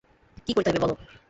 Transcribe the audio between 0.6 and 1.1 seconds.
হইবে, বলো।